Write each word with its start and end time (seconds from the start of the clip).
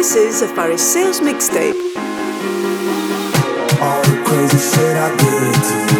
This 0.00 0.16
is 0.16 0.42
a 0.42 0.48
Pharisaic 0.48 1.22
mixtape. 1.22 1.78
All 3.80 4.02
the 4.02 4.22
crazy 4.24 4.58
shit 4.58 4.96
I 4.96 5.08
did 5.16 5.90
to 5.90 5.94
you. 5.94 5.99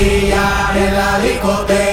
Patilla 0.00 0.72
en 0.74 0.94
la 0.94 1.18
discoteca. 1.18 1.89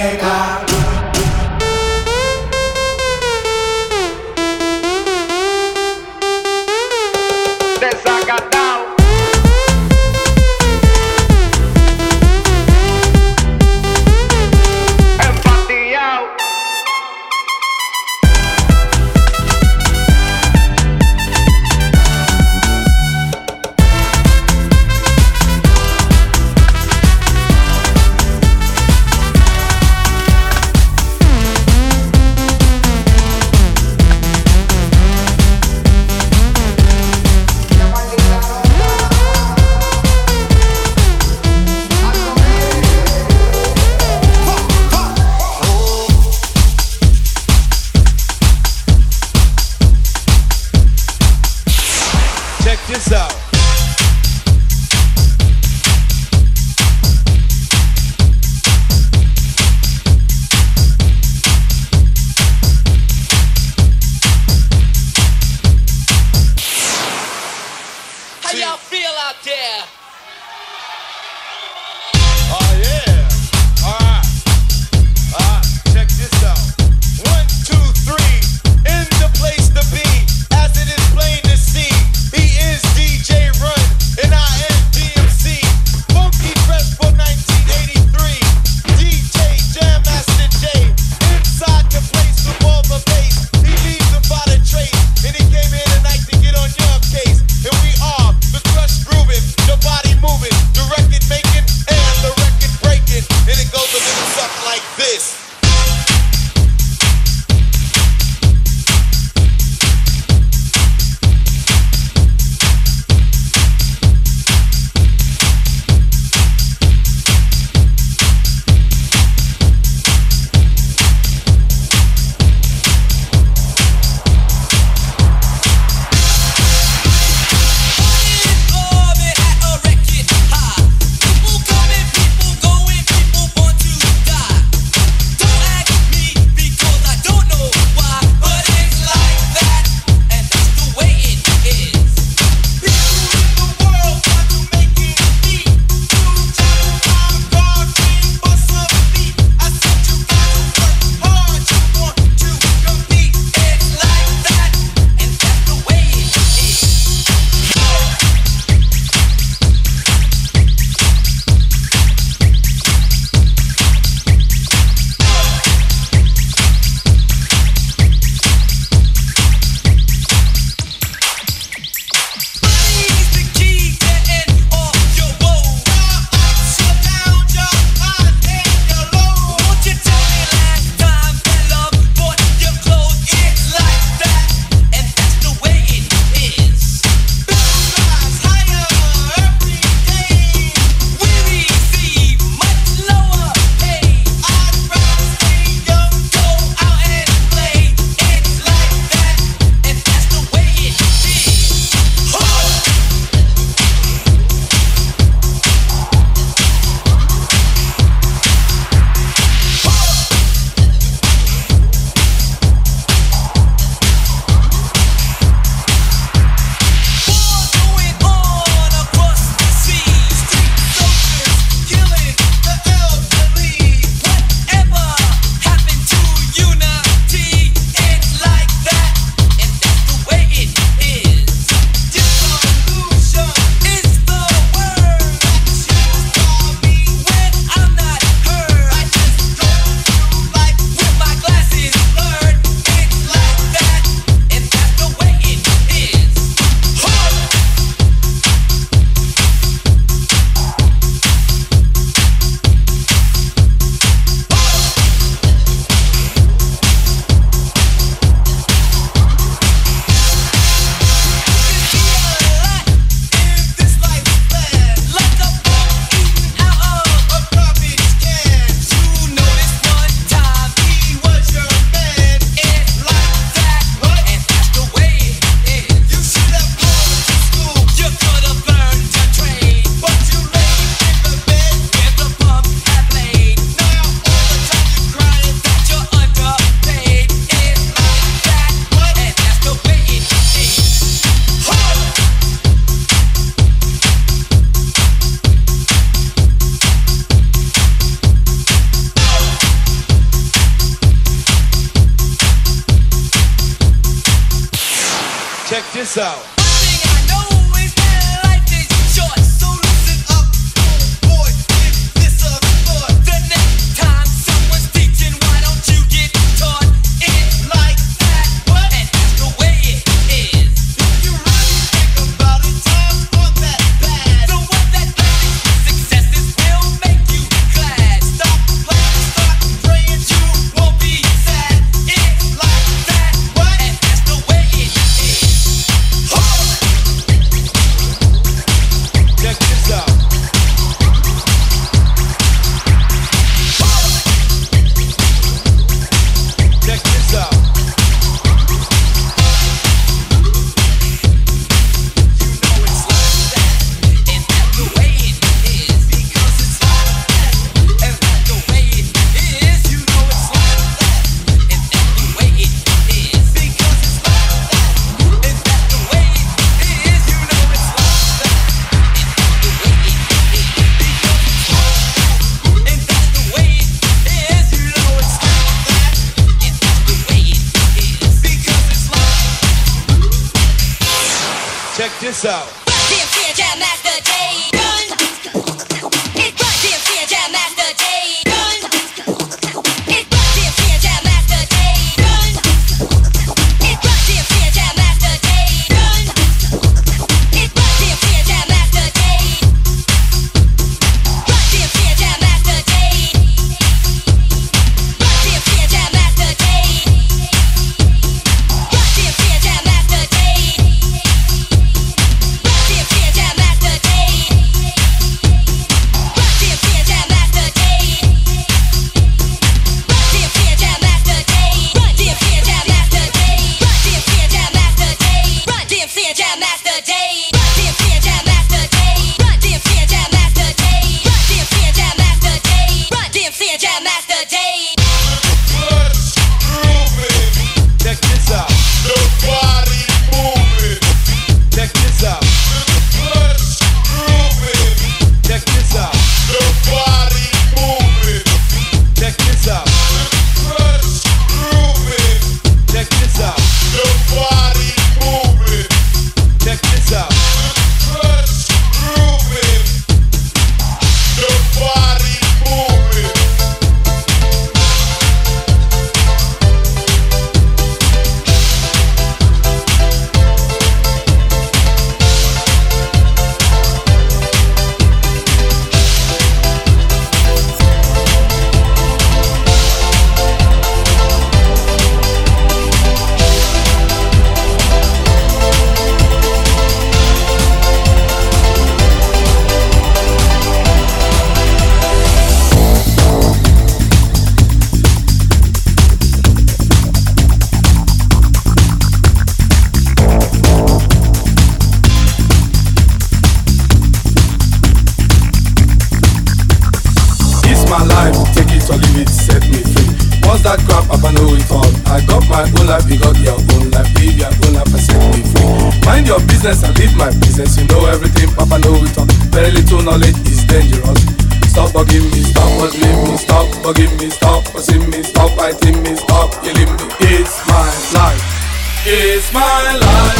bugging 521.98 522.30
me, 522.30 522.42
stop 522.44 522.70
puzzling 522.78 523.24
me, 523.24 523.36
stop 523.36 523.66
bugging 523.82 524.20
me, 524.20 524.30
stop 524.30 524.64
pushing 524.66 525.10
me, 525.10 525.22
stop 525.24 525.50
I 525.58 525.72
fighting 525.72 526.00
me, 526.02 526.14
stop 526.14 526.52
killing 526.62 526.92
me. 526.96 527.04
It's 527.18 527.66
my 527.66 527.90
life, 528.14 529.04
it's 529.04 529.52
my 529.52 529.98
life. 530.00 530.37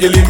you 0.00 0.08
leave 0.08 0.29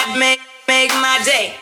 make 0.17 0.39
make 0.67 0.91
my 1.01 1.21
day. 1.25 1.53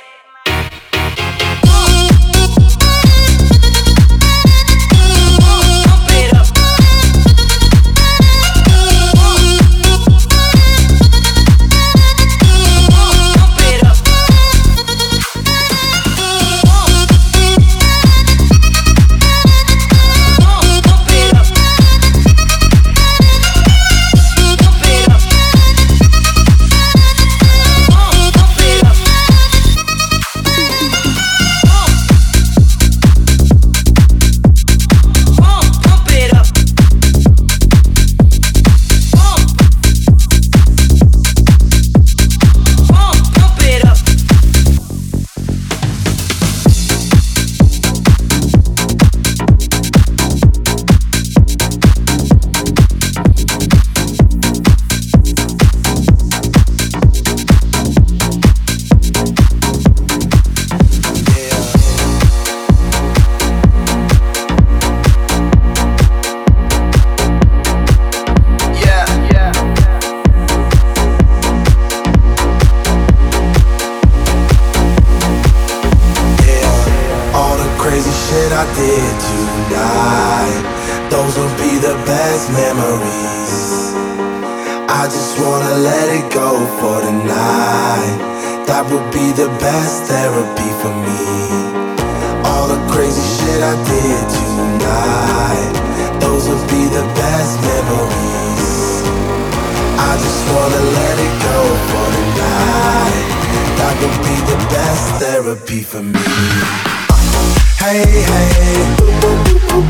Hey, 107.80 108.04
hey. 108.04 108.84
Uh, 109.22 109.82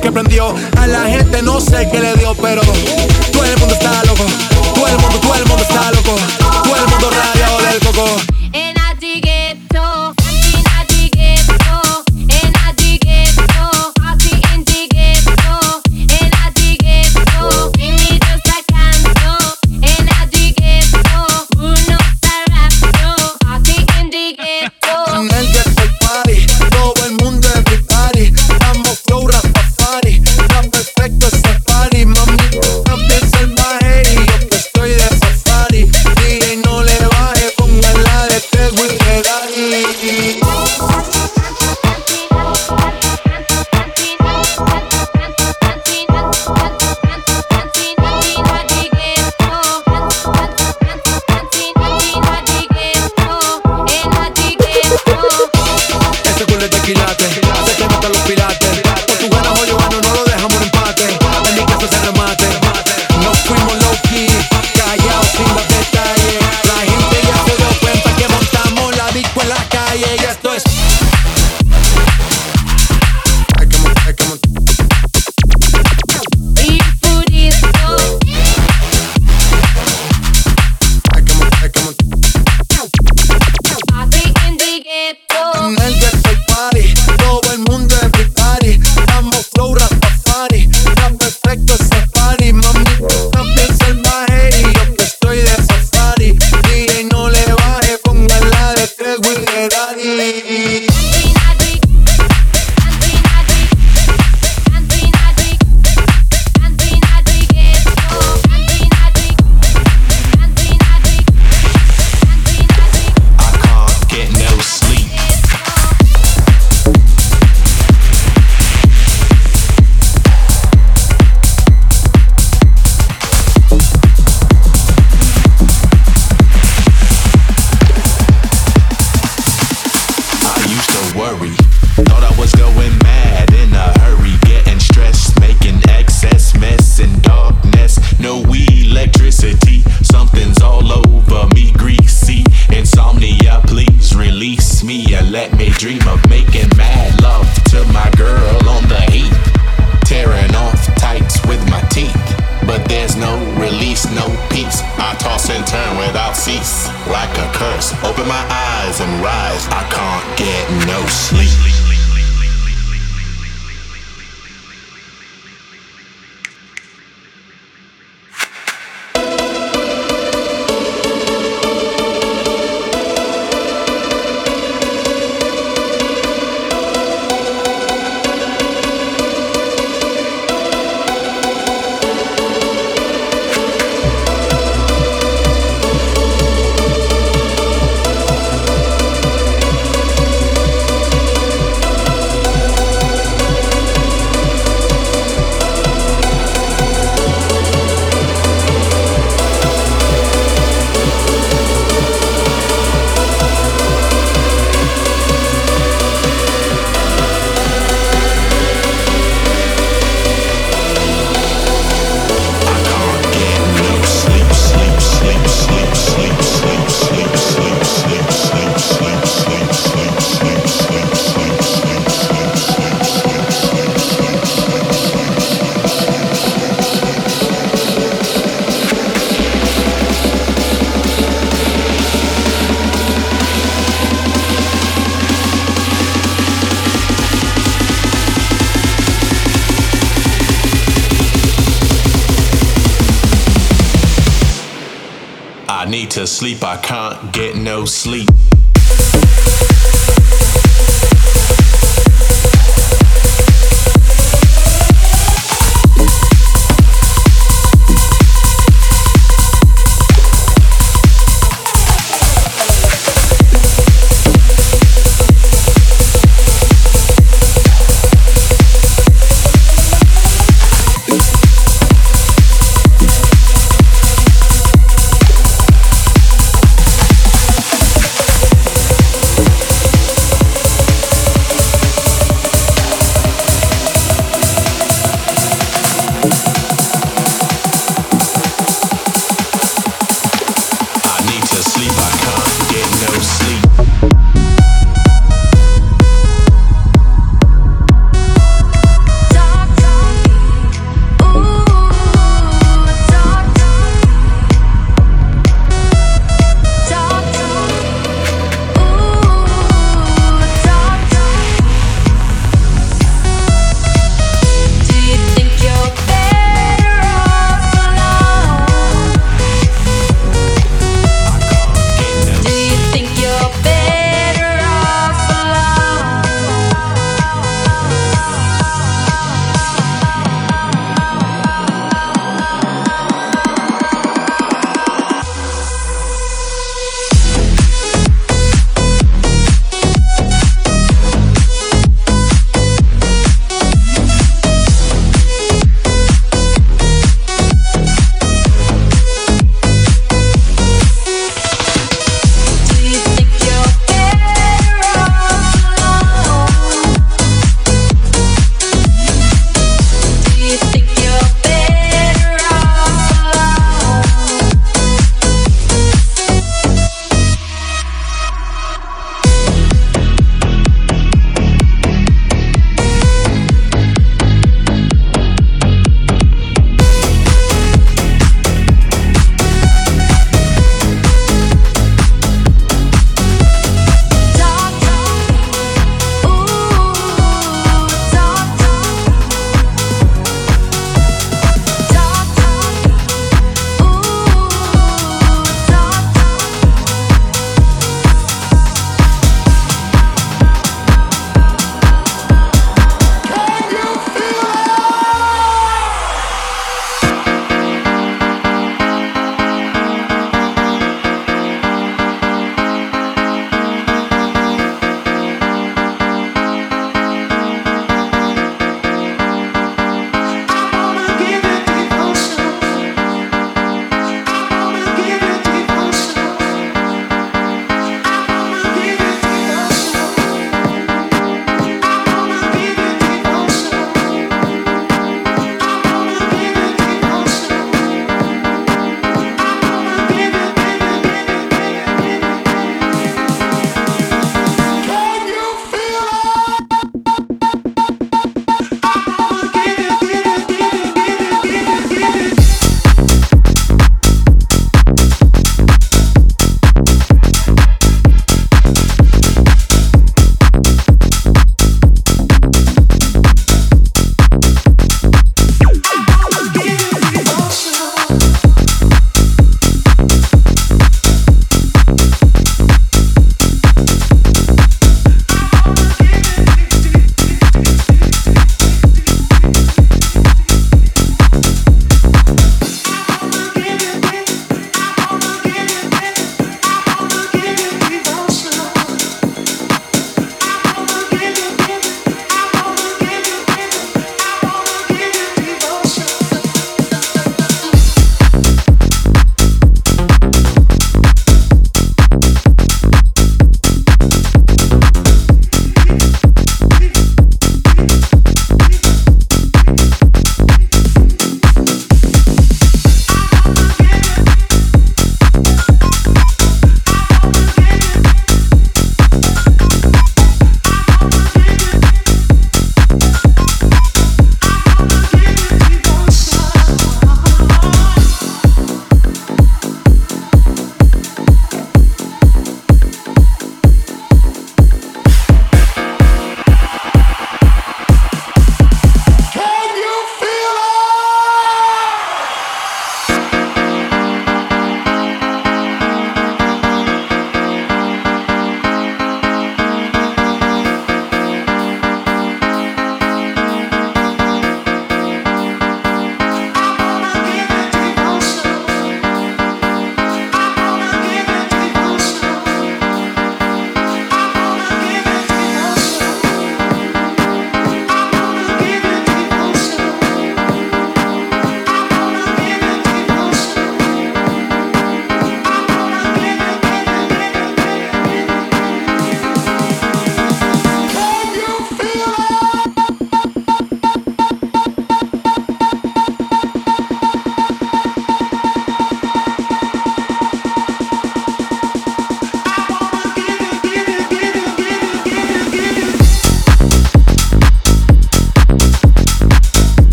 que 0.00 0.10
prendió. 0.12 0.54
A 0.78 0.86
la 0.86 1.04
gente 1.06 1.42
no 1.42 1.60
sé 1.60 1.88
qué 1.90 2.00
le 2.00 2.14
dio, 2.14 2.34
pero 2.34 2.62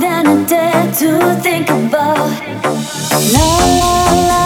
than 0.00 0.26
a 0.26 0.46
dare 0.46 0.92
to 0.92 1.40
think 1.42 1.68
about. 1.70 2.16
La 3.32 3.48
la, 3.80 4.26
la 4.28 4.45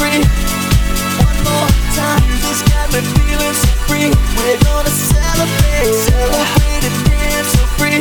free. 0.00 0.24
One 1.20 1.38
more 1.44 1.68
time, 1.92 2.24
got 2.72 2.88
me 2.88 3.00
feeling 3.04 3.52
so 3.52 3.68
free. 3.84 4.08
We're 4.40 4.60
gonna 4.64 4.88
celebrate, 4.88 5.92
celebrate 6.08 6.84
and 6.88 6.96
dance 7.04 7.52
so 7.52 7.62
free. 7.76 8.00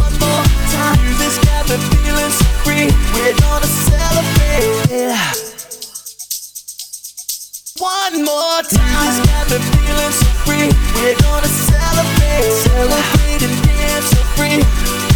One 0.00 0.16
more 0.24 0.44
time, 0.72 0.96
got 1.44 1.68
me 1.68 1.76
feeling 1.92 2.32
so 2.40 2.48
free. 2.64 2.88
We're 3.12 3.36
gonna 3.44 3.68
celebrate. 3.68 4.72
One 7.76 8.24
more 8.24 8.62
time, 8.64 9.14
got 9.28 9.44
me 9.52 9.58
feeling 9.60 10.14
so 10.20 10.28
free. 10.48 10.68
We're 10.96 11.18
gonna 11.20 11.52
celebrate, 11.68 12.52
celebrate 12.64 13.26
so 14.12 14.20
free. 14.36 15.15